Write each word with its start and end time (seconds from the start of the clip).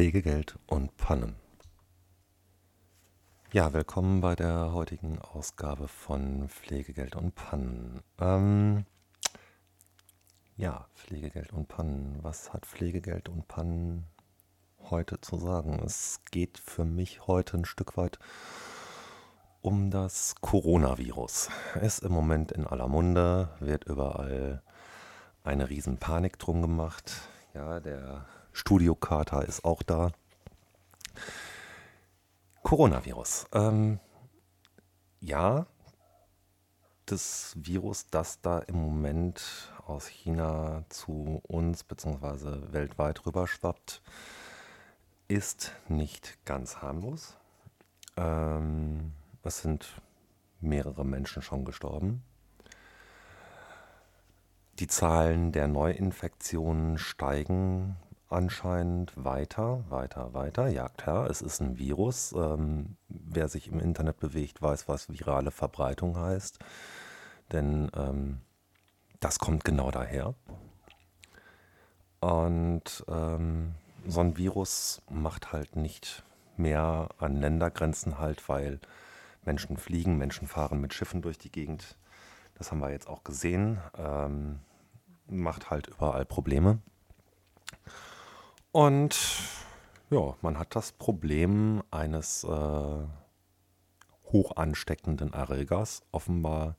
Pflegegeld 0.00 0.58
und 0.66 0.96
Pannen. 0.96 1.36
Ja, 3.52 3.74
willkommen 3.74 4.22
bei 4.22 4.34
der 4.34 4.72
heutigen 4.72 5.18
Ausgabe 5.18 5.88
von 5.88 6.48
Pflegegeld 6.48 7.16
und 7.16 7.34
Pannen. 7.34 8.00
Ähm, 8.18 8.86
ja, 10.56 10.86
Pflegegeld 10.94 11.52
und 11.52 11.68
Pannen. 11.68 12.18
Was 12.22 12.54
hat 12.54 12.64
Pflegegeld 12.64 13.28
und 13.28 13.46
Pannen 13.46 14.06
heute 14.88 15.20
zu 15.20 15.36
sagen? 15.36 15.78
Es 15.84 16.20
geht 16.30 16.56
für 16.56 16.86
mich 16.86 17.26
heute 17.26 17.58
ein 17.58 17.66
Stück 17.66 17.98
weit 17.98 18.18
um 19.60 19.90
das 19.90 20.34
Coronavirus. 20.40 21.50
Ist 21.82 21.98
im 22.04 22.12
Moment 22.12 22.52
in 22.52 22.66
aller 22.66 22.88
Munde, 22.88 23.50
wird 23.60 23.84
überall 23.84 24.62
eine 25.44 25.68
riesen 25.68 25.98
Panik 25.98 26.38
drum 26.38 26.62
gemacht. 26.62 27.28
Ja, 27.52 27.80
der 27.80 28.24
Studiokater 28.52 29.46
ist 29.46 29.64
auch 29.64 29.82
da. 29.82 30.12
Coronavirus. 32.62 33.46
Ähm, 33.52 34.00
ja, 35.20 35.66
das 37.06 37.54
Virus, 37.56 38.06
das 38.10 38.40
da 38.40 38.60
im 38.60 38.76
Moment 38.76 39.72
aus 39.86 40.06
China 40.06 40.84
zu 40.88 41.40
uns 41.48 41.82
bzw. 41.82 42.72
weltweit 42.72 43.26
rüberschwappt, 43.26 44.02
ist 45.26 45.72
nicht 45.88 46.38
ganz 46.44 46.82
harmlos. 46.82 47.36
Ähm, 48.16 49.12
es 49.42 49.62
sind 49.62 50.00
mehrere 50.60 51.04
Menschen 51.04 51.42
schon 51.42 51.64
gestorben. 51.64 52.22
Die 54.78 54.86
Zahlen 54.86 55.52
der 55.52 55.68
Neuinfektionen 55.68 56.98
steigen 56.98 57.96
anscheinend 58.30 59.12
weiter, 59.16 59.84
weiter, 59.88 60.32
weiter. 60.32 60.68
Jagt 60.68 61.06
her, 61.06 61.26
es 61.28 61.42
ist 61.42 61.60
ein 61.60 61.78
Virus. 61.78 62.32
Ähm, 62.32 62.96
wer 63.08 63.48
sich 63.48 63.68
im 63.68 63.80
Internet 63.80 64.18
bewegt, 64.18 64.62
weiß, 64.62 64.88
was 64.88 65.10
virale 65.10 65.50
Verbreitung 65.50 66.16
heißt. 66.16 66.58
Denn 67.52 67.90
ähm, 67.94 68.40
das 69.18 69.38
kommt 69.38 69.64
genau 69.64 69.90
daher. 69.90 70.34
Und 72.20 73.04
ähm, 73.08 73.74
so 74.06 74.20
ein 74.20 74.36
Virus 74.36 75.02
macht 75.10 75.52
halt 75.52 75.76
nicht 75.76 76.22
mehr 76.56 77.08
an 77.18 77.40
Ländergrenzen 77.40 78.18
halt, 78.18 78.48
weil 78.48 78.78
Menschen 79.44 79.76
fliegen, 79.76 80.18
Menschen 80.18 80.46
fahren 80.46 80.80
mit 80.80 80.94
Schiffen 80.94 81.22
durch 81.22 81.38
die 81.38 81.50
Gegend. 81.50 81.96
Das 82.54 82.70
haben 82.70 82.80
wir 82.80 82.90
jetzt 82.90 83.08
auch 83.08 83.24
gesehen. 83.24 83.80
Ähm, 83.98 84.60
macht 85.26 85.70
halt 85.70 85.88
überall 85.88 86.26
Probleme. 86.26 86.78
Und 88.72 89.18
ja, 90.10 90.34
man 90.42 90.58
hat 90.58 90.76
das 90.76 90.92
Problem 90.92 91.82
eines 91.90 92.44
äh, 92.44 93.06
hoch 94.26 94.56
ansteckenden 94.56 95.32
Erregers 95.32 96.02
offenbar 96.12 96.76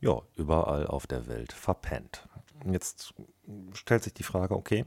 ja, 0.00 0.20
überall 0.36 0.86
auf 0.86 1.06
der 1.06 1.26
Welt 1.26 1.52
verpennt. 1.52 2.26
Jetzt 2.64 3.14
stellt 3.74 4.02
sich 4.02 4.14
die 4.14 4.22
Frage, 4.22 4.56
okay, 4.56 4.86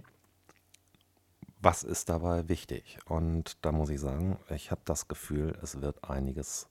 was 1.62 1.84
ist 1.84 2.10
dabei 2.10 2.50
wichtig? 2.50 2.98
Und 3.06 3.58
da 3.64 3.72
muss 3.72 3.90
ich 3.90 4.00
sagen, 4.00 4.38
ich 4.50 4.72
habe 4.72 4.82
das 4.86 5.08
Gefühl, 5.08 5.58
es 5.62 5.82
wird 5.82 6.04
einiges 6.10 6.68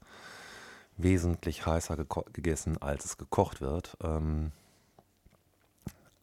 wesentlich 0.96 1.64
heißer 1.64 1.96
gegessen, 2.32 2.80
als 2.82 3.04
es 3.04 3.16
gekocht 3.16 3.60
wird. 3.60 3.96
Ähm, 4.02 4.52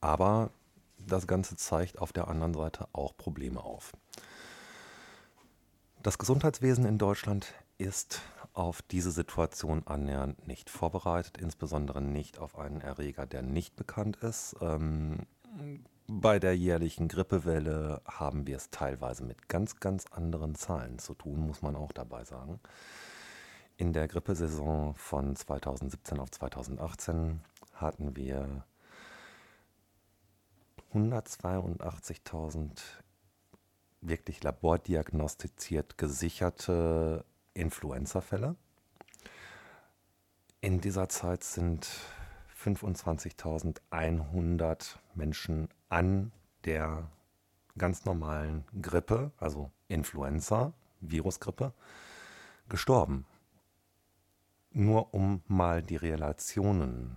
aber 0.02 0.52
das 1.10 1.28
Ganze 1.28 1.56
zeigt 1.56 2.00
auf 2.00 2.14
der 2.14 2.28
anderen 2.28 2.54
Seite 2.54 2.88
auch 2.94 3.16
Probleme 3.18 3.64
auf. 3.64 3.92
Das 6.02 6.18
Gesundheitswesen 6.18 6.86
in 6.86 6.98
Deutschland 6.98 7.54
ist 7.78 8.22
auf 8.54 8.82
diese 8.82 9.12
Situation 9.12 9.86
annähernd 9.86 10.48
nicht 10.48 10.70
vorbereitet, 10.70 11.38
insbesondere 11.38 12.02
nicht 12.02 12.40
auf 12.40 12.58
einen 12.58 12.82
Erreger, 12.82 13.26
der 13.26 13.42
nicht 13.42 13.76
bekannt 13.76 14.18
ist. 14.18 14.56
Ähm, 14.62 15.26
bei 16.08 16.40
der 16.40 16.58
jährlichen 16.58 17.08
Grippewelle 17.08 18.02
haben 18.06 18.48
wir 18.48 18.58
es 18.58 18.70
teilweise 18.72 19.24
mit 19.24 19.48
ganz, 19.48 19.80
ganz 19.80 20.06
anderen 20.08 20.56
Zahlen 20.56 21.00
zu 21.00 21.14
tun, 21.14 21.46
muss 21.46 21.62
man 21.62 21.76
auch 21.76 21.92
dabei 21.92 22.24
sagen. 22.24 22.60
In 23.78 23.94
der 23.94 24.08
Grippesaison 24.08 24.96
von 24.96 25.36
2017 25.36 26.20
auf 26.20 26.32
2018 26.32 27.42
hatten 27.74 28.16
wir 28.16 28.64
182.000 30.94 32.80
wirklich 34.02 34.44
labordiagnostiziert 34.44 35.98
gesicherte 35.98 37.24
Influenza-Fälle. 37.54 38.56
In 40.62 40.82
dieser 40.82 41.08
Zeit 41.10 41.44
sind 41.44 41.88
25.100 42.62 44.98
Menschen 45.16 45.70
an 45.90 46.32
der 46.66 47.10
ganz 47.78 48.04
normalen 48.06 48.66
Grippe, 48.82 49.32
also 49.38 49.72
Influenza, 49.88 50.74
Virusgrippe, 51.00 51.74
gestorben. 52.68 53.26
Nur 54.72 55.14
um 55.14 55.42
mal 55.48 55.82
die 55.82 55.96
Relationen, 55.96 57.16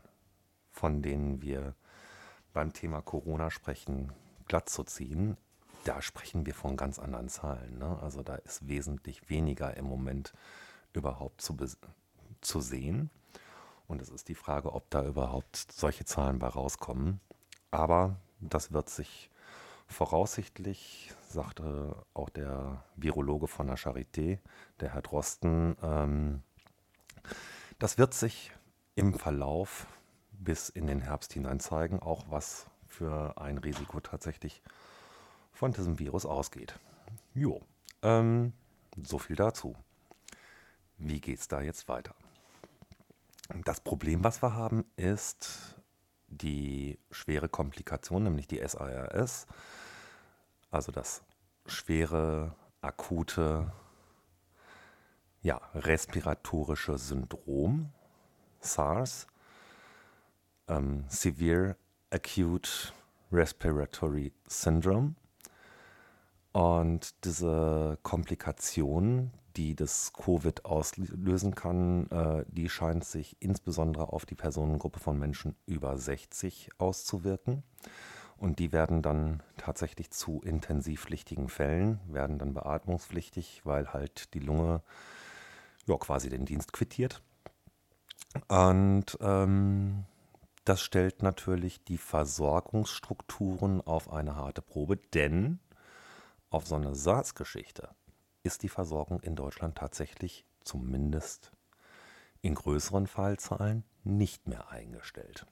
von 0.71 1.03
denen 1.03 1.43
wir 1.43 1.75
beim 2.53 2.73
Thema 2.73 3.01
Corona 3.03 3.51
sprechen, 3.51 4.13
glatt 4.47 4.69
zu 4.69 4.85
ziehen, 4.85 5.37
da 5.85 6.01
sprechen 6.01 6.47
wir 6.47 6.55
von 6.55 6.77
ganz 6.77 6.99
anderen 6.99 7.29
Zahlen. 7.29 7.79
Ne? 7.79 7.99
Also 8.01 8.23
da 8.23 8.37
ist 8.37 8.69
wesentlich 8.69 9.29
weniger 9.29 9.77
im 9.77 9.85
Moment 9.85 10.33
überhaupt 10.93 11.41
zu, 11.41 11.57
zu 12.41 12.61
sehen. 12.61 13.11
Und 13.89 14.01
es 14.01 14.11
ist 14.11 14.29
die 14.29 14.35
Frage, 14.35 14.73
ob 14.73 14.89
da 14.91 15.05
überhaupt 15.05 15.57
solche 15.73 16.05
Zahlen 16.05 16.39
bei 16.39 16.49
rauskommen. 16.49 17.21
Aber 17.71 18.17
das 18.41 18.73
wird 18.73 18.89
sich 18.89 19.31
voraussichtlich, 19.87 21.13
sagte 21.29 21.97
auch 22.15 22.31
der 22.31 22.85
Virologe 22.97 23.47
von 23.49 23.67
der 23.67 23.77
Charité, 23.77 24.39
der 24.81 24.95
Herr 24.95 25.03
Drosten, 25.03 25.77
ähm, 25.83 26.43
das 27.79 27.99
wird 27.99 28.15
sich 28.15 28.53
im 28.95 29.15
Verlauf 29.15 29.87
bis 30.45 30.69
in 30.69 30.87
den 30.87 31.01
Herbst 31.01 31.33
hinein 31.33 31.61
zeigen, 31.61 32.01
auch 32.01 32.25
was 32.29 32.67
für 32.87 33.39
ein 33.39 33.59
Risiko 33.59 34.01
tatsächlich 34.01 34.63
von 35.53 35.73
diesem 35.73 35.99
Virus 35.99 36.27
ausgeht. 36.27 36.79
Jo, 37.35 37.63
ähm, 38.03 38.53
so 39.03 39.19
viel 39.19 39.37
dazu. 39.37 39.75
Wie 40.99 41.21
geht 41.21 41.41
es 41.41 41.49
da 41.49 41.61
jetzt 41.61 41.89
weiter? 41.89 42.15
Das 43.65 43.81
Problem, 43.81 44.25
was 44.25 44.43
wir 44.43 44.55
haben, 44.55 44.85
ist 44.97 45.77
die 46.29 46.99
schwere 47.11 47.49
Komplikation, 47.49 48.23
nämlich 48.23 48.47
die 48.47 48.67
SARS, 48.67 49.47
also 50.71 50.91
das 50.91 51.23
schwere, 51.67 52.55
akute, 52.81 53.73
ja, 55.43 55.61
respiratorische 55.75 56.99
Syndrom, 56.99 57.93
SARS, 58.61 59.27
ähm, 60.73 61.05
Severe 61.09 61.77
Acute 62.11 62.93
Respiratory 63.31 64.33
Syndrome. 64.47 65.15
Und 66.53 67.25
diese 67.25 67.99
Komplikation, 68.03 69.31
die 69.57 69.75
das 69.75 70.13
Covid 70.13 70.65
auslösen 70.65 71.55
kann, 71.55 72.11
äh, 72.11 72.45
die 72.49 72.69
scheint 72.69 73.05
sich 73.05 73.37
insbesondere 73.41 74.13
auf 74.13 74.27
die 74.27 74.35
Personengruppe 74.35 75.01
von 75.01 75.19
Menschen 75.19 75.57
über 75.67 75.97
60 75.97 76.71
auszuwirken. 76.79 77.63
Und 78.37 78.59
die 78.59 78.73
werden 78.73 79.03
dann 79.03 79.43
tatsächlich 79.57 80.11
zu 80.11 80.43
intensivpflichtigen 80.43 81.49
Fällen, 81.49 82.01
werden 82.09 82.39
dann 82.39 82.55
beatmungspflichtig, 82.55 83.63
weil 83.65 83.93
halt 83.93 84.35
die 84.35 84.41
Lunge 84.41 84.83
ja, 85.87 85.97
quasi 85.97 86.29
den 86.29 86.45
Dienst 86.45 86.73
quittiert. 86.73 87.23
Und 88.49 89.17
ähm, 89.21 90.05
das 90.65 90.83
stellt 90.83 91.23
natürlich 91.23 91.85
die 91.85 91.99
Versorgungsstrukturen 91.99 93.81
auf 93.81 94.13
eine 94.13 94.37
harte 94.37 94.63
Probe, 94.63 94.97
denn 94.97 95.59
auf 96.51 96.67
so 96.67 96.77
eine 96.77 96.95
SARS-Geschichte 96.95 97.89
ist 98.43 98.63
die 98.63 98.69
Versorgung 98.69 99.21
in 99.21 99.37
Deutschland 99.37 99.77
tatsächlich 99.79 100.45
zumindest 100.63 101.53
in 102.43 102.55
größeren 102.55 103.07
Fallzahlen 103.07 103.85
nicht 104.05 104.49
mehr 104.49 104.71
eingestellt. 104.71 105.47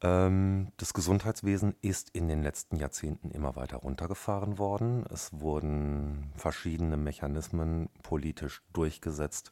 Ähm, 0.00 0.72
das 0.76 0.94
Gesundheitswesen 0.94 1.74
ist 1.82 2.10
in 2.10 2.28
den 2.28 2.42
letzten 2.42 2.76
Jahrzehnten 2.76 3.30
immer 3.30 3.56
weiter 3.56 3.78
runtergefahren 3.78 4.58
worden. 4.58 5.04
Es 5.10 5.40
wurden 5.40 6.32
verschiedene 6.36 6.96
Mechanismen 6.96 7.88
politisch 8.02 8.62
durchgesetzt, 8.72 9.50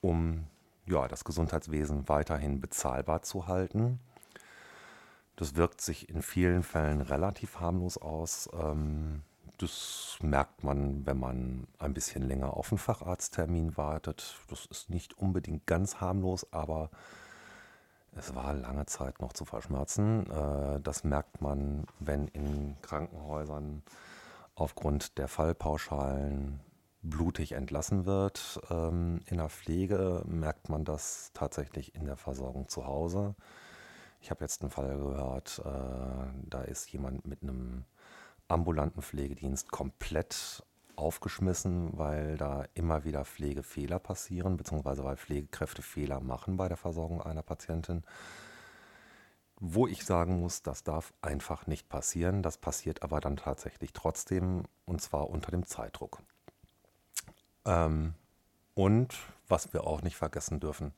um 0.00 0.46
ja, 0.86 1.08
das 1.08 1.24
Gesundheitswesen 1.24 2.08
weiterhin 2.08 2.60
bezahlbar 2.60 3.22
zu 3.22 3.46
halten. 3.46 4.00
Das 5.36 5.56
wirkt 5.56 5.80
sich 5.80 6.08
in 6.08 6.22
vielen 6.22 6.62
Fällen 6.62 7.00
relativ 7.00 7.60
harmlos 7.60 7.98
aus. 7.98 8.48
Ähm, 8.52 9.22
das 9.58 10.18
merkt 10.20 10.64
man, 10.64 11.06
wenn 11.06 11.18
man 11.18 11.66
ein 11.78 11.94
bisschen 11.94 12.22
länger 12.22 12.56
auf 12.56 12.72
einen 12.72 12.78
Facharzttermin 12.78 13.76
wartet. 13.76 14.36
Das 14.48 14.66
ist 14.66 14.90
nicht 14.90 15.16
unbedingt 15.18 15.66
ganz 15.66 16.00
harmlos, 16.00 16.52
aber 16.52 16.90
es 18.14 18.34
war 18.34 18.52
lange 18.52 18.86
Zeit 18.86 19.20
noch 19.20 19.32
zu 19.32 19.44
verschmerzen. 19.44 20.30
Äh, 20.30 20.80
das 20.80 21.04
merkt 21.04 21.40
man, 21.40 21.86
wenn 21.98 22.28
in 22.28 22.76
Krankenhäusern 22.82 23.82
aufgrund 24.54 25.16
der 25.16 25.28
Fallpauschalen 25.28 26.60
blutig 27.02 27.52
entlassen 27.52 28.06
wird. 28.06 28.60
Ähm, 28.70 29.20
in 29.26 29.38
der 29.38 29.48
Pflege 29.48 30.22
merkt 30.26 30.68
man 30.68 30.84
das 30.84 31.30
tatsächlich 31.34 31.94
in 31.94 32.04
der 32.04 32.16
Versorgung 32.16 32.68
zu 32.68 32.86
Hause. 32.86 33.34
Ich 34.20 34.30
habe 34.30 34.44
jetzt 34.44 34.62
einen 34.62 34.70
Fall 34.70 34.96
gehört, 34.96 35.60
äh, 35.64 36.48
da 36.48 36.62
ist 36.62 36.90
jemand 36.92 37.26
mit 37.26 37.42
einem 37.42 37.84
ambulanten 38.48 39.02
Pflegedienst 39.02 39.70
komplett 39.72 40.62
aufgeschmissen, 40.94 41.98
weil 41.98 42.36
da 42.36 42.64
immer 42.74 43.04
wieder 43.04 43.24
Pflegefehler 43.24 43.98
passieren, 43.98 44.56
beziehungsweise 44.56 45.02
weil 45.04 45.16
Pflegekräfte 45.16 45.82
Fehler 45.82 46.20
machen 46.20 46.56
bei 46.56 46.68
der 46.68 46.76
Versorgung 46.76 47.20
einer 47.22 47.42
Patientin. 47.42 48.04
Wo 49.58 49.86
ich 49.86 50.04
sagen 50.04 50.40
muss, 50.40 50.62
das 50.62 50.84
darf 50.84 51.12
einfach 51.22 51.66
nicht 51.66 51.88
passieren. 51.88 52.42
Das 52.42 52.58
passiert 52.58 53.02
aber 53.02 53.20
dann 53.20 53.36
tatsächlich 53.36 53.92
trotzdem 53.92 54.64
und 54.84 55.00
zwar 55.00 55.30
unter 55.30 55.50
dem 55.50 55.64
Zeitdruck. 55.66 56.18
Ähm, 57.64 58.14
und 58.74 59.16
was 59.48 59.72
wir 59.72 59.86
auch 59.86 60.02
nicht 60.02 60.16
vergessen 60.16 60.60
dürfen, 60.60 60.92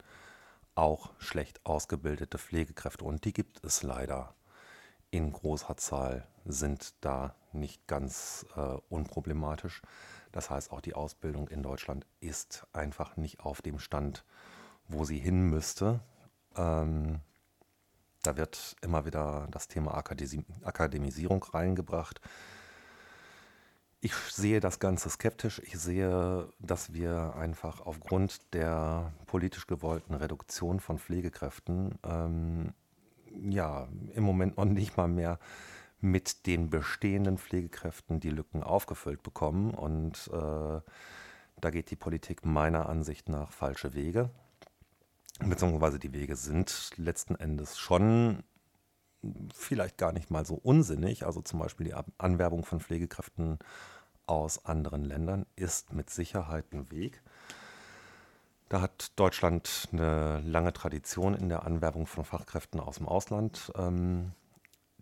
auch 0.74 1.10
schlecht 1.18 1.64
ausgebildete 1.64 2.38
Pflegekräfte. 2.38 3.04
Und 3.04 3.24
die 3.24 3.32
gibt 3.32 3.64
es 3.64 3.82
leider 3.82 4.34
in 5.10 5.32
großer 5.32 5.76
Zahl, 5.76 6.26
sind 6.44 6.94
da 7.00 7.34
nicht 7.52 7.86
ganz 7.86 8.46
äh, 8.56 8.76
unproblematisch. 8.88 9.82
Das 10.32 10.50
heißt, 10.50 10.72
auch 10.72 10.80
die 10.80 10.94
Ausbildung 10.94 11.48
in 11.48 11.62
Deutschland 11.62 12.06
ist 12.20 12.66
einfach 12.72 13.16
nicht 13.16 13.40
auf 13.40 13.62
dem 13.62 13.78
Stand, 13.78 14.24
wo 14.88 15.04
sie 15.04 15.18
hin 15.18 15.48
müsste. 15.48 16.00
Ähm, 16.56 17.20
da 18.22 18.36
wird 18.36 18.74
immer 18.80 19.04
wieder 19.04 19.46
das 19.50 19.68
Thema 19.68 19.94
Akademisierung 19.94 21.44
reingebracht. 21.44 22.20
Ich 24.04 24.12
sehe 24.12 24.60
das 24.60 24.80
Ganze 24.80 25.08
skeptisch. 25.08 25.62
Ich 25.64 25.78
sehe, 25.78 26.46
dass 26.58 26.92
wir 26.92 27.36
einfach 27.36 27.80
aufgrund 27.80 28.52
der 28.52 29.14
politisch 29.24 29.66
gewollten 29.66 30.12
Reduktion 30.12 30.78
von 30.78 30.98
Pflegekräften 30.98 31.98
ähm, 32.04 32.74
ja 33.40 33.88
im 34.14 34.24
Moment 34.24 34.58
noch 34.58 34.66
nicht 34.66 34.98
mal 34.98 35.08
mehr 35.08 35.38
mit 36.02 36.46
den 36.46 36.68
bestehenden 36.68 37.38
Pflegekräften 37.38 38.20
die 38.20 38.28
Lücken 38.28 38.62
aufgefüllt 38.62 39.22
bekommen. 39.22 39.72
Und 39.72 40.28
äh, 40.34 40.80
da 41.62 41.70
geht 41.70 41.90
die 41.90 41.96
Politik 41.96 42.44
meiner 42.44 42.90
Ansicht 42.90 43.30
nach 43.30 43.52
falsche 43.52 43.94
Wege. 43.94 44.28
Beziehungsweise 45.40 45.98
die 45.98 46.12
Wege 46.12 46.36
sind 46.36 46.90
letzten 46.98 47.36
Endes 47.36 47.78
schon 47.78 48.42
vielleicht 49.54 49.98
gar 49.98 50.12
nicht 50.12 50.30
mal 50.30 50.44
so 50.44 50.54
unsinnig. 50.54 51.26
Also 51.26 51.40
zum 51.42 51.58
Beispiel 51.58 51.86
die 51.86 51.94
Anwerbung 52.18 52.64
von 52.64 52.80
Pflegekräften 52.80 53.58
aus 54.26 54.64
anderen 54.64 55.04
Ländern 55.04 55.46
ist 55.56 55.92
mit 55.92 56.10
Sicherheit 56.10 56.72
ein 56.72 56.90
Weg. 56.90 57.22
Da 58.68 58.80
hat 58.80 59.12
Deutschland 59.16 59.88
eine 59.92 60.40
lange 60.40 60.72
Tradition 60.72 61.34
in 61.34 61.48
der 61.48 61.64
Anwerbung 61.64 62.06
von 62.06 62.24
Fachkräften 62.24 62.80
aus 62.80 62.96
dem 62.96 63.06
Ausland. 63.06 63.70
Ähm, 63.76 64.32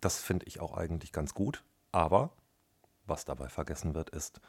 das 0.01 0.21
finde 0.21 0.47
ich 0.47 0.61
auch 0.61 0.77
eigentlich 0.77 1.13
ganz 1.13 1.33
gut. 1.33 1.65
Aber 1.93 2.31
was 3.07 3.25
dabei 3.25 3.49
vergessen 3.49 3.95
wird, 3.95 4.11
ist, 4.11 4.41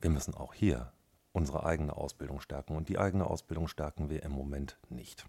wir 0.00 0.10
müssen 0.10 0.34
auch 0.34 0.54
hier 0.54 0.92
unsere 1.32 1.64
eigene 1.64 1.96
Ausbildung 1.96 2.40
stärken. 2.40 2.76
Und 2.76 2.88
die 2.88 2.98
eigene 2.98 3.26
Ausbildung 3.26 3.68
stärken 3.68 4.10
wir 4.10 4.22
im 4.24 4.32
Moment 4.32 4.78
nicht. 4.88 5.24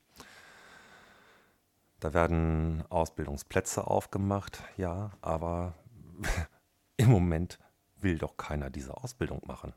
Da 2.02 2.16
werden 2.16 2.84
Ausbildungsplätze 2.90 3.86
aufgemacht, 3.86 4.64
ja, 4.76 5.12
aber 5.22 5.76
im 6.98 7.10
Moment 7.12 7.60
will 7.96 8.18
doch 8.18 8.38
keiner 8.38 8.72
diese 8.72 8.98
Ausbildung 8.98 9.42
machen. 9.46 9.74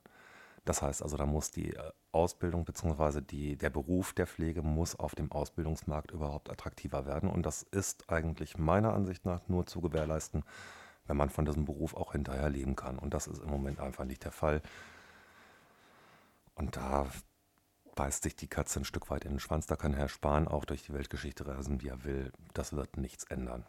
Das 0.65 0.81
heißt 0.81 1.03
also, 1.03 1.19
da 1.19 1.27
muss 1.27 1.51
die 1.51 1.75
äh, 1.75 1.93
Ausbildung 2.13 2.65
bzw. 2.65 3.21
der 3.57 3.69
Beruf 3.69 4.15
der 4.15 4.27
Pflege 4.27 4.63
muss 4.63 4.99
auf 4.99 5.15
dem 5.15 5.31
Ausbildungsmarkt 5.31 6.13
überhaupt 6.13 6.49
attraktiver 6.51 7.05
werden. 7.05 7.29
Und 7.29 7.45
das 7.45 7.63
ist 7.63 8.09
eigentlich 8.11 8.57
meiner 8.57 8.95
Ansicht 8.95 9.27
nach 9.27 9.47
nur 9.49 9.67
zu 9.67 9.83
gewährleisten, 9.83 10.45
wenn 11.05 11.19
man 11.19 11.29
von 11.29 11.45
diesem 11.45 11.67
Beruf 11.67 11.95
auch 11.95 12.13
hinterher 12.13 12.49
leben 12.49 12.75
kann. 12.75 12.99
Und 12.99 13.13
das 13.13 13.27
ist 13.27 13.43
im 13.43 13.51
Moment 13.51 13.81
einfach 13.81 14.07
nicht 14.07 14.25
der 14.25 14.33
Fall. 14.33 14.63
Und 16.55 16.77
da 16.77 17.07
beißt 17.95 18.23
sich 18.23 18.37
die 18.37 18.49
Katze 18.49 18.81
ein 18.81 18.85
Stück 18.85 19.11
weit 19.11 19.25
in 19.25 19.33
den 19.33 19.41
Schwanz. 19.41 19.67
Da 19.67 19.77
kann 19.77 19.95
Herr 19.95 20.09
Spahn 20.09 20.49
auch 20.49 20.65
durch 20.65 20.83
die 20.83 20.95
Weltgeschichte 20.95 21.47
reisen, 21.47 21.83
wie 21.83 21.89
er 21.89 22.05
will. 22.05 22.33
Das 22.53 22.73
wird 22.73 22.97
nichts 22.97 23.25
ändern. 23.25 23.65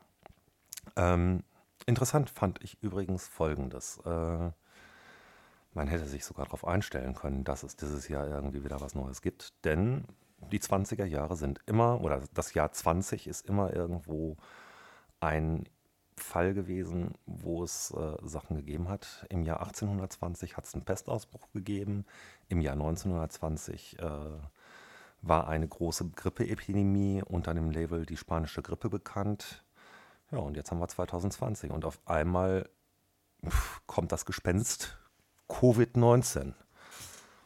Ähm, 0.95 1.43
Interessant 1.85 2.29
fand 2.29 2.63
ich 2.63 2.81
übrigens 2.81 3.27
Folgendes. 3.27 3.99
Äh, 4.05 4.51
man 5.73 5.87
hätte 5.87 6.07
sich 6.07 6.25
sogar 6.25 6.45
darauf 6.45 6.65
einstellen 6.65 7.13
können, 7.13 7.43
dass 7.43 7.63
es 7.63 7.75
dieses 7.75 8.07
Jahr 8.07 8.27
irgendwie 8.27 8.63
wieder 8.63 8.81
was 8.81 8.95
Neues 8.95 9.21
gibt. 9.21 9.53
Denn 9.65 10.05
die 10.51 10.59
20er 10.59 11.05
Jahre 11.05 11.35
sind 11.35 11.59
immer, 11.65 12.01
oder 12.01 12.23
das 12.33 12.53
Jahr 12.53 12.71
20 12.71 13.27
ist 13.27 13.47
immer 13.47 13.73
irgendwo 13.73 14.37
ein 15.19 15.65
Fall 16.17 16.53
gewesen, 16.53 17.13
wo 17.25 17.63
es 17.63 17.91
äh, 17.91 18.17
Sachen 18.23 18.55
gegeben 18.55 18.87
hat. 18.87 19.25
Im 19.29 19.43
Jahr 19.43 19.59
1820 19.59 20.57
hat 20.57 20.65
es 20.65 20.73
einen 20.73 20.85
Pestausbruch 20.85 21.51
gegeben. 21.53 22.05
Im 22.47 22.61
Jahr 22.61 22.73
1920 22.73 23.99
äh, 23.99 24.09
war 25.21 25.47
eine 25.47 25.67
große 25.67 26.09
Grippeepidemie 26.09 27.23
unter 27.23 27.53
dem 27.53 27.71
Label 27.71 28.05
die 28.05 28.17
spanische 28.17 28.61
Grippe 28.61 28.89
bekannt. 28.89 29.63
Ja, 30.31 30.39
und 30.39 30.55
jetzt 30.55 30.71
haben 30.71 30.79
wir 30.79 30.87
2020 30.87 31.71
und 31.71 31.85
auf 31.85 31.99
einmal 32.05 32.69
kommt 33.87 34.11
das 34.11 34.25
Gespenst 34.25 34.97
Covid-19 35.49 36.53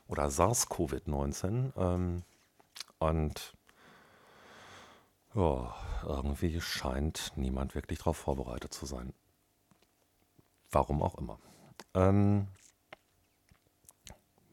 oder 0.08 0.30
SARS-CoV-19. 0.30 1.72
Ähm, 1.78 2.24
und 3.00 3.54
ja, 5.40 5.74
irgendwie 6.06 6.60
scheint 6.60 7.32
niemand 7.36 7.76
wirklich 7.76 8.00
darauf 8.00 8.18
vorbereitet 8.18 8.74
zu 8.74 8.86
sein. 8.86 9.14
Warum 10.72 11.02
auch 11.02 11.16
immer. 11.16 11.40
Ähm, 11.94 12.48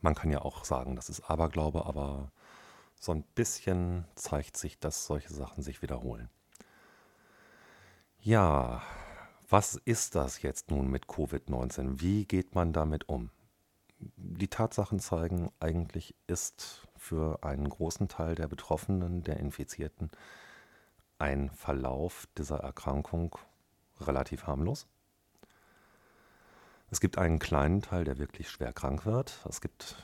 man 0.01 0.15
kann 0.15 0.31
ja 0.31 0.43
auch 0.43 0.65
sagen, 0.65 0.97
das 0.97 1.09
ist 1.09 1.29
Aberglaube, 1.29 1.87
aber 1.87 2.31
so 2.99 3.13
ein 3.13 3.25
bisschen 3.35 4.07
zeigt 4.15 4.57
sich, 4.57 4.79
dass 4.79 5.07
solche 5.07 5.33
Sachen 5.33 5.63
sich 5.63 5.83
wiederholen. 5.83 6.31
Ja, 8.21 8.83
was 9.49 9.77
ist 9.77 10.15
das 10.15 10.43
jetzt 10.43 10.71
nun 10.71 10.89
mit 10.89 11.07
Covid-19? 11.07 12.01
Wie 12.01 12.25
geht 12.25 12.55
man 12.55 12.73
damit 12.73 13.09
um? 13.09 13.31
Die 13.99 14.49
Tatsachen 14.49 15.01
zeigen, 15.01 15.51
eigentlich 15.61 16.15
ist 16.27 16.87
für 16.97 17.43
einen 17.43 17.69
großen 17.69 18.09
Teil 18.09 18.35
der 18.35 18.49
Betroffenen, 18.49 19.23
der 19.23 19.39
Infizierten, 19.39 20.11
ein 21.19 21.51
Verlauf 21.51 22.29
dieser 22.37 22.59
Erkrankung 22.59 23.37
relativ 24.01 24.47
harmlos. 24.47 24.87
Es 26.91 27.01
gibt 27.01 27.19
einen 27.19 27.39
kleinen 27.39 27.83
Teil, 27.83 28.05
der 28.05 28.19
wirklich 28.19 28.51
schwer 28.51 28.73
krank 28.73 29.07
wird. 29.07 29.45
Es 29.49 29.61
gibt 29.61 29.97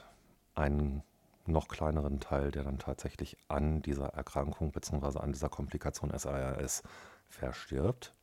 einen 0.54 1.02
noch 1.46 1.68
kleineren 1.68 2.20
Teil, 2.20 2.50
der 2.50 2.64
dann 2.64 2.78
tatsächlich 2.78 3.36
an 3.48 3.82
dieser 3.82 4.08
Erkrankung 4.08 4.72
bzw. 4.72 5.18
an 5.18 5.32
dieser 5.32 5.48
Komplikation 5.48 6.16
SARS 6.16 6.82
verstirbt. 7.28 8.14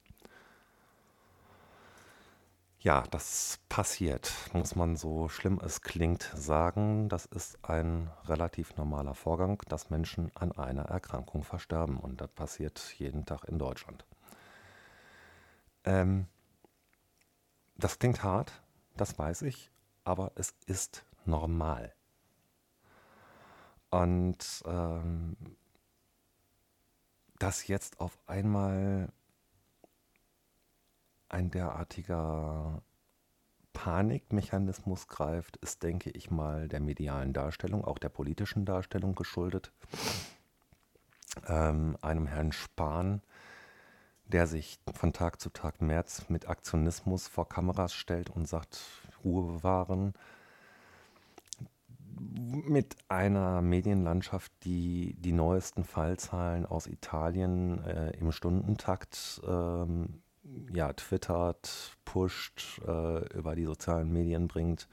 Ja, 2.82 3.04
das 3.12 3.60
passiert, 3.68 4.32
muss 4.54 4.74
man 4.74 4.96
so 4.96 5.28
schlimm 5.28 5.60
es 5.62 5.82
klingt 5.82 6.24
sagen. 6.34 7.10
Das 7.10 7.26
ist 7.26 7.58
ein 7.62 8.10
relativ 8.24 8.78
normaler 8.78 9.16
Vorgang, 9.16 9.62
dass 9.68 9.90
Menschen 9.90 10.32
an 10.34 10.54
einer 10.54 10.84
Erkrankung 10.84 11.44
versterben. 11.44 11.98
Und 11.98 12.22
das 12.22 12.30
passiert 12.30 12.96
jeden 12.98 13.26
Tag 13.26 13.44
in 13.50 13.60
Deutschland. 13.60 14.06
Ähm, 15.84 16.28
das 17.76 18.00
klingt 18.00 18.24
hart, 18.24 18.62
das 18.96 19.20
weiß 19.20 19.42
ich, 19.42 19.72
aber 20.06 20.32
es 20.36 20.56
ist 20.66 21.04
normal. 21.26 21.94
Und 23.90 24.64
ähm, 24.66 25.36
dass 27.40 27.68
jetzt 27.68 28.00
auf 28.00 28.18
einmal 28.26 29.12
ein 31.30 31.52
derartiger 31.52 32.82
Panikmechanismus 33.74 35.08
greift, 35.08 35.58
ist, 35.58 35.84
denke 35.84 36.10
ich 36.10 36.32
mal, 36.32 36.68
der 36.68 36.80
medialen 36.80 37.34
Darstellung, 37.34 37.86
auch 37.86 37.98
der 37.98 38.10
politischen 38.10 38.66
Darstellung 38.66 39.16
geschuldet. 39.16 39.72
Ähm, 41.48 41.96
einem 42.02 42.26
Herrn 42.26 42.52
Spahn, 42.52 43.22
der 44.26 44.48
sich 44.48 44.80
von 44.94 45.14
Tag 45.14 45.40
zu 45.40 45.50
Tag 45.50 45.82
mehr 45.82 46.04
mit 46.28 46.50
Aktionismus 46.50 47.28
vor 47.28 47.48
Kameras 47.48 47.94
stellt 47.94 48.30
und 48.30 48.48
sagt, 48.48 48.80
Ruhe 49.24 49.54
bewahren, 49.54 50.14
mit 52.20 52.98
einer 53.08 53.62
Medienlandschaft, 53.62 54.52
die 54.64 55.16
die 55.20 55.32
neuesten 55.32 55.84
Fallzahlen 55.84 56.66
aus 56.66 56.88
Italien 56.88 57.84
äh, 57.86 58.12
im 58.18 58.32
Stundentakt 58.32 59.42
ähm, 59.48 60.22
ja, 60.74 60.94
twittert, 60.94 61.98
pusht, 62.06 62.82
äh, 62.86 63.34
über 63.34 63.56
die 63.56 63.66
sozialen 63.66 64.12
Medien 64.12 64.48
bringt. 64.48 64.88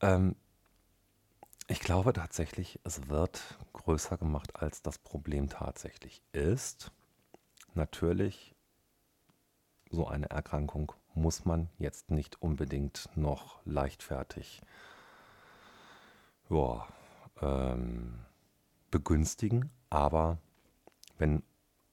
Ähm, 0.00 0.36
ich 1.68 1.80
glaube 1.80 2.12
tatsächlich, 2.12 2.80
es 2.84 3.08
wird 3.08 3.58
größer 3.72 4.18
gemacht, 4.18 4.56
als 4.56 4.82
das 4.82 4.98
Problem 4.98 5.48
tatsächlich 5.48 6.22
ist. 6.32 6.90
Natürlich, 7.74 8.54
so 9.90 10.06
eine 10.06 10.30
Erkrankung 10.30 10.92
muss 11.14 11.44
man 11.44 11.68
jetzt 11.78 12.10
nicht 12.10 12.40
unbedingt 12.42 13.08
noch 13.14 13.60
leichtfertig 13.64 14.62
ja, 16.50 16.86
ähm, 17.40 18.18
begünstigen, 18.90 19.70
aber 19.90 20.38
wenn 21.18 21.42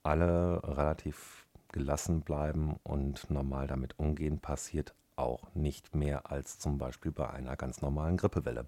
alle 0.03 0.61
relativ 0.63 1.45
gelassen 1.69 2.21
bleiben 2.21 2.77
und 2.83 3.29
normal 3.29 3.67
damit 3.67 3.97
umgehen, 3.97 4.39
passiert 4.39 4.93
auch 5.15 5.53
nicht 5.53 5.95
mehr 5.95 6.31
als 6.31 6.59
zum 6.59 6.77
Beispiel 6.77 7.11
bei 7.11 7.29
einer 7.29 7.55
ganz 7.55 7.81
normalen 7.81 8.17
Grippewelle. 8.17 8.67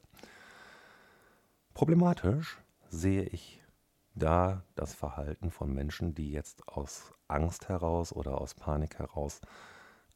Problematisch 1.74 2.60
sehe 2.90 3.24
ich 3.24 3.64
da 4.14 4.64
das 4.76 4.94
Verhalten 4.94 5.52
von 5.52 5.74
Menschen, 5.74 6.14
die 6.14 6.32
jetzt 6.32 6.68
aus 6.68 7.14
Angst 7.28 7.70
heraus 7.70 8.14
oder 8.14 8.40
aus 8.40 8.54
Panik 8.54 9.00
heraus 9.00 9.40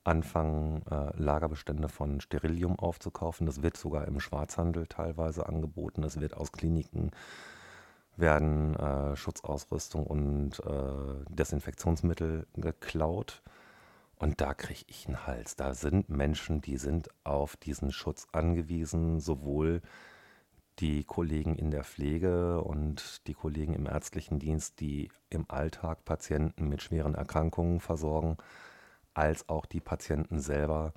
anfangen, 0.04 0.86
äh, 0.88 1.18
Lagerbestände 1.18 1.90
von 1.90 2.22
Sterilium 2.22 2.78
aufzukaufen. 2.78 3.46
Das 3.48 3.64
wird 3.64 3.78
sogar 3.78 4.08
im 4.08 4.20
Schwarzhandel 4.20 4.86
teilweise 4.88 5.48
angeboten. 5.48 6.04
Es 6.04 6.20
wird 6.20 6.36
aus 6.36 6.52
Kliniken 6.52 7.12
werden 8.18 8.76
äh, 8.76 9.16
Schutzausrüstung 9.16 10.06
und 10.06 10.60
äh, 10.60 11.26
Desinfektionsmittel 11.30 12.48
geklaut. 12.56 13.42
Und 14.18 14.40
da 14.40 14.54
kriege 14.54 14.86
ich 14.88 15.08
einen 15.08 15.28
Hals. 15.28 15.56
Da 15.56 15.74
sind 15.74 16.10
Menschen, 16.10 16.62
die 16.62 16.78
sind 16.78 17.10
auf 17.24 17.58
diesen 17.58 17.92
Schutz 17.92 18.28
angewiesen, 18.32 19.20
sowohl 19.20 19.82
die 20.80 21.04
Kollegen 21.04 21.56
in 21.56 21.72
der 21.72 21.84
Pflege 21.84 22.62
und 22.62 23.28
die 23.28 23.34
Kollegen 23.34 23.74
im 23.74 23.86
ärztlichen 23.86 24.40
Dienst, 24.40 24.80
die 24.80 25.10
im 25.30 25.46
Alltag 25.50 26.04
Patienten 26.06 26.68
mit 26.68 26.82
schweren 26.82 27.16
Erkrankungen 27.16 27.80
versorgen, 27.80 28.38
als 29.14 29.48
auch 29.48 29.66
die 29.66 29.80
Patienten 29.80 30.40
selber, 30.40 30.94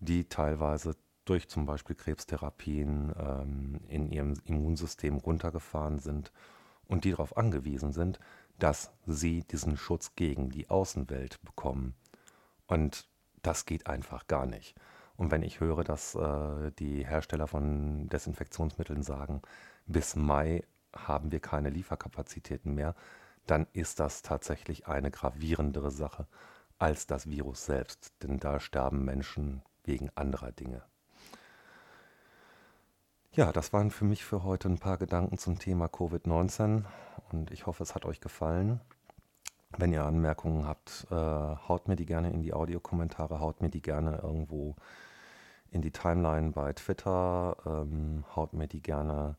die 0.00 0.28
teilweise 0.28 0.96
durch 1.30 1.48
zum 1.48 1.64
Beispiel 1.64 1.94
Krebstherapien 1.94 3.14
ähm, 3.16 3.80
in 3.86 4.10
ihrem 4.10 4.34
Immunsystem 4.46 5.16
runtergefahren 5.16 6.00
sind 6.00 6.32
und 6.88 7.04
die 7.04 7.12
darauf 7.12 7.36
angewiesen 7.36 7.92
sind, 7.92 8.18
dass 8.58 8.90
sie 9.06 9.44
diesen 9.44 9.76
Schutz 9.76 10.16
gegen 10.16 10.50
die 10.50 10.68
Außenwelt 10.68 11.40
bekommen. 11.44 11.94
Und 12.66 13.08
das 13.42 13.64
geht 13.64 13.86
einfach 13.86 14.26
gar 14.26 14.44
nicht. 14.44 14.74
Und 15.16 15.30
wenn 15.30 15.44
ich 15.44 15.60
höre, 15.60 15.84
dass 15.84 16.16
äh, 16.16 16.72
die 16.80 17.06
Hersteller 17.06 17.46
von 17.46 18.08
Desinfektionsmitteln 18.08 19.04
sagen, 19.04 19.40
bis 19.86 20.16
Mai 20.16 20.64
haben 20.92 21.30
wir 21.30 21.38
keine 21.38 21.70
Lieferkapazitäten 21.70 22.74
mehr, 22.74 22.96
dann 23.46 23.68
ist 23.72 24.00
das 24.00 24.22
tatsächlich 24.22 24.88
eine 24.88 25.12
gravierendere 25.12 25.92
Sache 25.92 26.26
als 26.80 27.06
das 27.06 27.30
Virus 27.30 27.66
selbst, 27.66 28.14
denn 28.24 28.40
da 28.40 28.58
sterben 28.58 29.04
Menschen 29.04 29.62
wegen 29.84 30.10
anderer 30.16 30.50
Dinge. 30.50 30.89
Ja, 33.32 33.52
das 33.52 33.72
waren 33.72 33.92
für 33.92 34.04
mich 34.04 34.24
für 34.24 34.42
heute 34.42 34.68
ein 34.68 34.78
paar 34.78 34.98
Gedanken 34.98 35.38
zum 35.38 35.56
Thema 35.56 35.86
Covid-19 35.86 36.82
und 37.30 37.52
ich 37.52 37.66
hoffe, 37.66 37.84
es 37.84 37.94
hat 37.94 38.04
euch 38.04 38.20
gefallen. 38.20 38.80
Wenn 39.78 39.92
ihr 39.92 40.04
Anmerkungen 40.04 40.66
habt, 40.66 41.06
äh, 41.12 41.14
haut 41.14 41.86
mir 41.86 41.94
die 41.94 42.06
gerne 42.06 42.32
in 42.32 42.42
die 42.42 42.52
Audiokommentare, 42.52 43.38
haut 43.38 43.62
mir 43.62 43.70
die 43.70 43.82
gerne 43.82 44.18
irgendwo 44.20 44.74
in 45.70 45.80
die 45.80 45.92
Timeline 45.92 46.50
bei 46.50 46.72
Twitter, 46.72 47.56
ähm, 47.64 48.24
haut 48.34 48.52
mir 48.52 48.66
die 48.66 48.82
gerne 48.82 49.36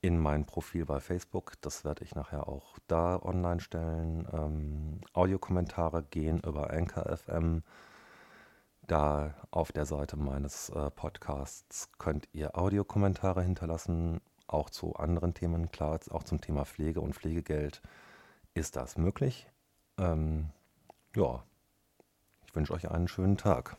in 0.00 0.16
mein 0.16 0.46
Profil 0.46 0.84
bei 0.84 1.00
Facebook. 1.00 1.54
Das 1.62 1.84
werde 1.84 2.04
ich 2.04 2.14
nachher 2.14 2.48
auch 2.48 2.78
da 2.86 3.20
online 3.20 3.58
stellen. 3.58 4.28
Ähm, 4.32 5.00
Audiokommentare 5.14 6.04
gehen 6.04 6.40
über 6.46 6.70
Anchor 6.70 7.06
FM. 7.16 7.64
Da 8.88 9.34
auf 9.50 9.70
der 9.70 9.84
Seite 9.84 10.16
meines 10.16 10.70
äh, 10.70 10.90
Podcasts 10.90 11.90
könnt 11.98 12.26
ihr 12.32 12.56
Audiokommentare 12.56 13.42
hinterlassen, 13.42 14.22
auch 14.46 14.70
zu 14.70 14.96
anderen 14.96 15.34
Themen. 15.34 15.70
Klar, 15.70 16.00
auch 16.08 16.24
zum 16.24 16.40
Thema 16.40 16.64
Pflege 16.64 17.02
und 17.02 17.14
Pflegegeld 17.14 17.82
ist 18.54 18.76
das 18.76 18.96
möglich. 18.96 19.46
Ähm, 19.98 20.48
ja, 21.14 21.44
ich 22.46 22.54
wünsche 22.54 22.72
euch 22.72 22.90
einen 22.90 23.08
schönen 23.08 23.36
Tag. 23.36 23.76